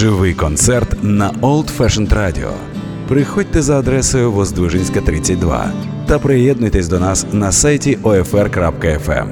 [0.00, 2.52] Живий концерт на Old Fashioned Radio.
[3.08, 5.72] Приходьте за адресою Воздвижинська, 32
[6.06, 9.28] та приєднуйтесь до нас на сайті OFR.FM.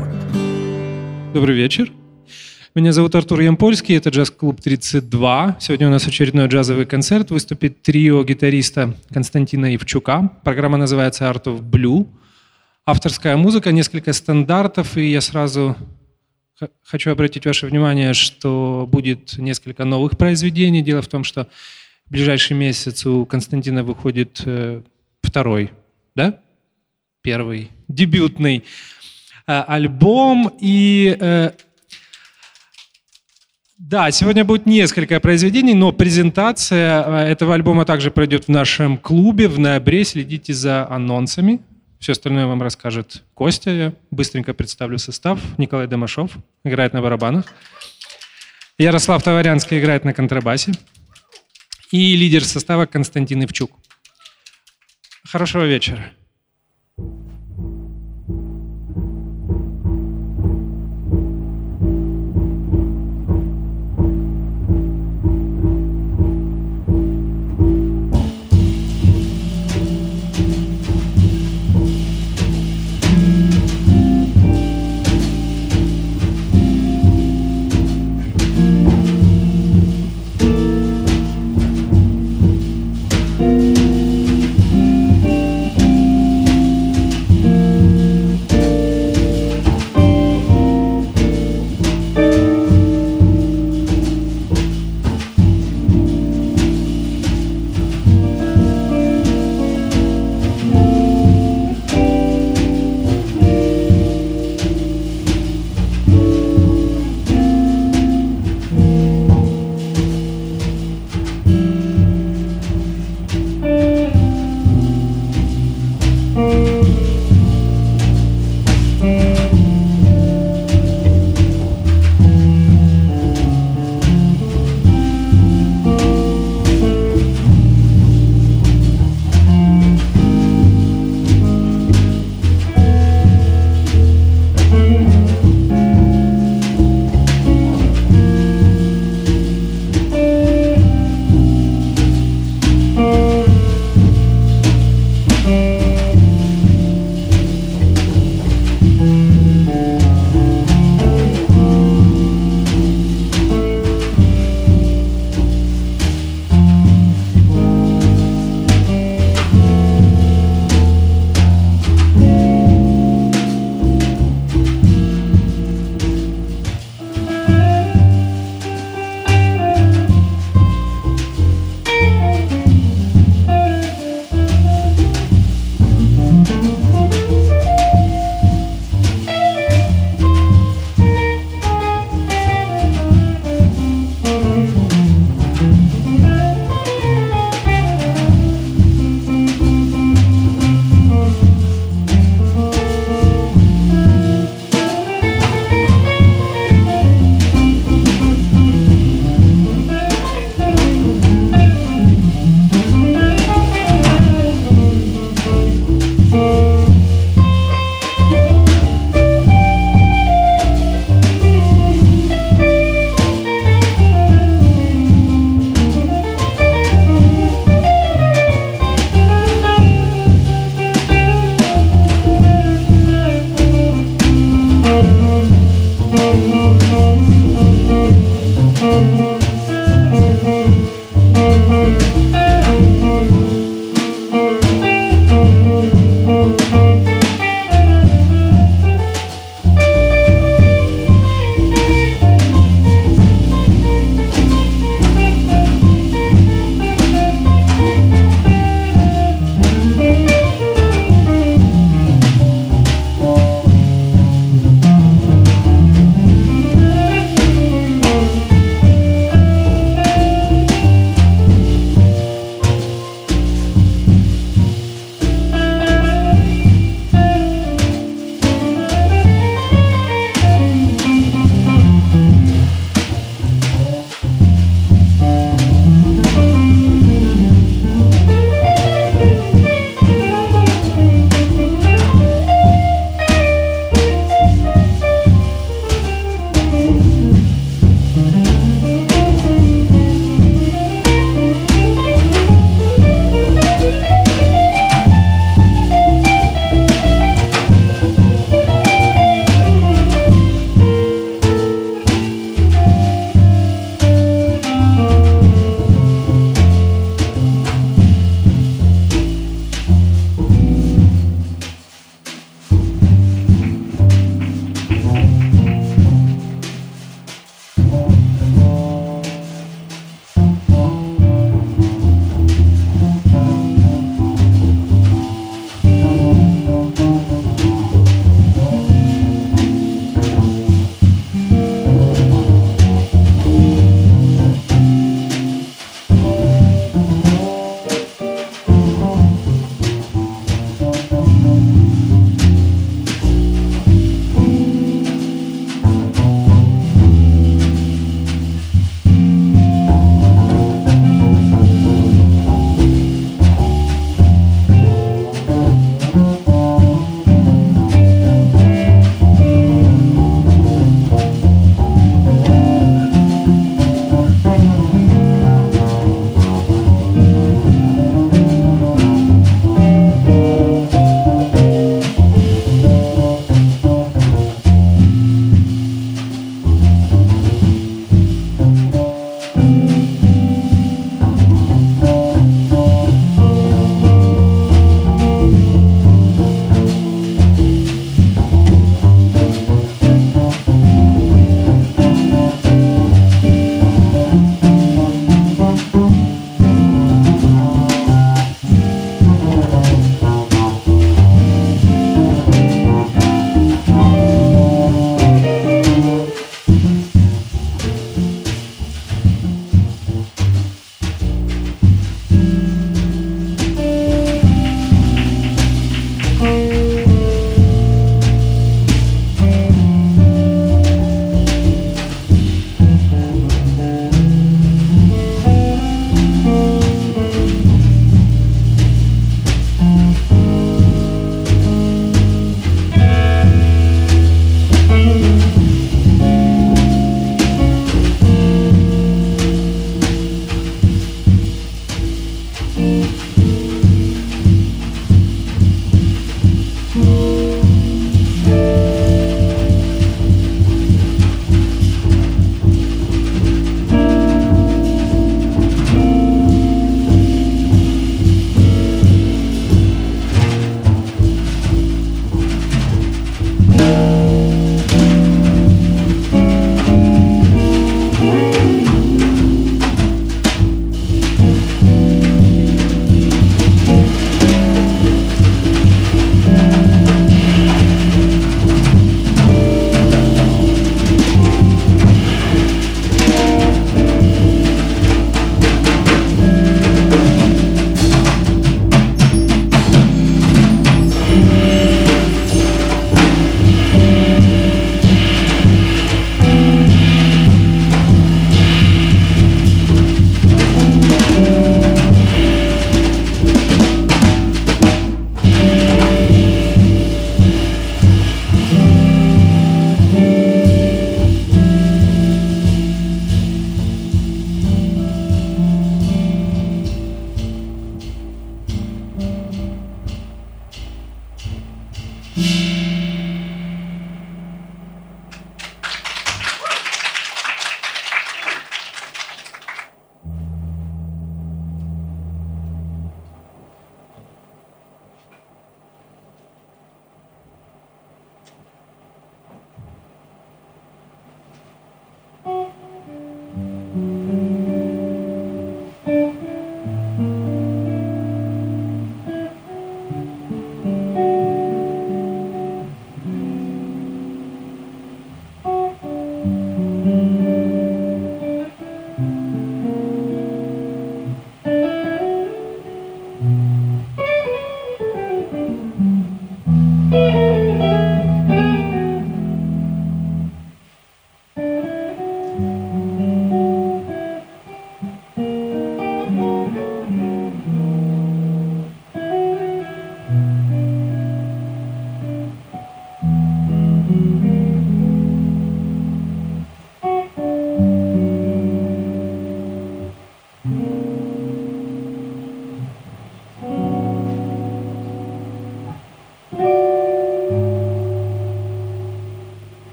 [1.32, 1.92] Добрый вечер.
[2.74, 5.56] Меня зовут Артур Ямпольский, это джаз-клуб 32.
[5.58, 7.30] Сегодня у нас очередной джазовый концерт.
[7.30, 10.30] Выступит трио гитариста Константина Ивчука.
[10.44, 12.06] Программа называется Art of Blue.
[12.84, 15.76] Авторская музыка, несколько стандартов, и я сразу
[16.82, 20.82] хочу обратить ваше внимание, что будет несколько новых произведений.
[20.82, 21.48] Дело в том, что
[22.06, 24.82] в ближайший месяц у Константина выходит э,
[25.22, 25.72] второй,
[26.14, 26.40] да?
[27.22, 28.64] Первый, дебютный
[29.46, 30.56] э, альбом.
[30.60, 31.50] И э,
[33.76, 39.58] да, сегодня будет несколько произведений, но презентация этого альбома также пройдет в нашем клубе в
[39.58, 40.04] ноябре.
[40.04, 41.60] Следите за анонсами.
[41.98, 43.70] Все остальное вам расскажет Костя.
[43.70, 45.40] Я быстренько представлю состав.
[45.58, 46.32] Николай Домашов
[46.64, 47.46] играет на барабанах.
[48.78, 50.72] Ярослав Товарянский играет на контрабасе.
[51.90, 53.72] И лидер состава Константин Ивчук.
[55.24, 56.12] Хорошего вечера.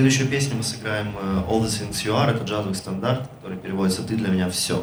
[0.00, 4.02] Следующую песню мы сыграем э, All the Things You Are, это джазовый стандарт, который переводится
[4.02, 4.82] «Ты для меня все».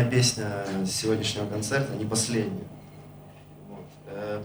[0.00, 2.64] Крайняя песня сегодняшнего концерта, не последняя.
[3.68, 3.84] Вот.
[4.06, 4.42] Э,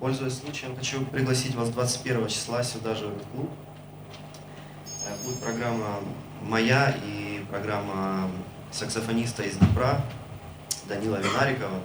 [0.00, 3.50] пользуясь случаем, хочу пригласить вас 21 числа сюда же, в этот клуб.
[5.06, 6.00] Э, будет программа
[6.40, 8.32] моя и программа
[8.72, 10.04] саксофониста из Днепра
[10.88, 11.80] Данила Винарикова.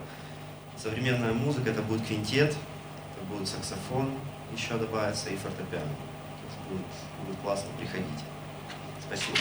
[0.81, 4.09] Современная музыка, это будет квинтет, это будет саксофон,
[4.51, 5.85] еще добавится и фортепиано.
[6.67, 6.81] Будет,
[7.23, 8.23] будет классно, приходите.
[9.05, 9.37] Спасибо.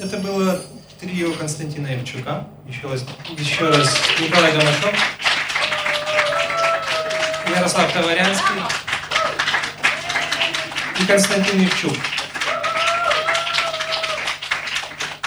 [0.00, 0.60] Это было
[1.00, 2.46] трио Константина Евчука.
[2.66, 3.04] Еще раз,
[3.36, 4.94] еще раз Николай Гамашов,
[7.48, 8.62] Ярослав Товарянский
[11.00, 11.96] и Константин Евчук.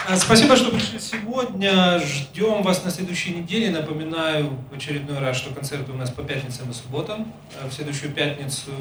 [0.06, 2.00] А, спасибо, что пришли сегодня.
[2.00, 3.72] Ждем вас на следующей неделе.
[3.72, 7.32] Напоминаю в очередной раз, что концерты у нас по пятницам и субботам.
[7.62, 8.72] А в следующую пятницу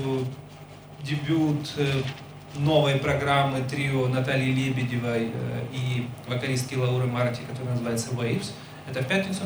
[1.03, 2.03] дебют э,
[2.57, 8.53] новой программы трио Натальи Лебедевой э, и вокалистки Лауры Марти, которая называется Waves.
[8.89, 9.43] Это в пятницу.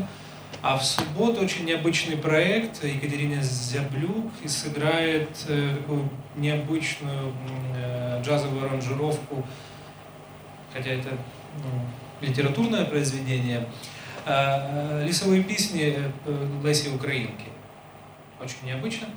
[0.63, 2.83] А в субботу очень необычный проект.
[2.83, 7.33] Екатерина Зяблюк и сыграет э, такую необычную
[8.23, 9.45] джазовую аранжировку,
[10.73, 11.11] хотя это
[11.63, 13.67] ну, литературное произведение,
[14.27, 17.47] лесовые песни э, Леси Украинки.
[18.41, 19.09] Очень необычно.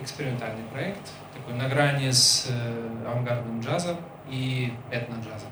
[0.00, 3.96] Экспериментальный проект, такой на грани с э, авангардным джазом
[4.30, 5.50] и этно-джазом.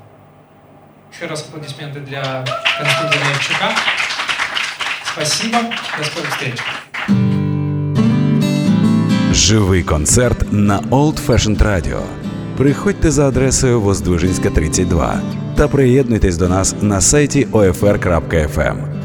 [1.12, 2.44] Еще раз аплодисменты для
[2.78, 3.74] Константина Евчука.
[5.12, 5.58] Спасибо.
[5.98, 6.58] До скорых встреч.
[9.32, 12.02] Живий концерт на Old Fashioned Radio.
[12.56, 15.20] Приходьте за адресою Воздвижинська, 32
[15.56, 18.95] та приєднуйтесь до нас на сайті OFR.FM.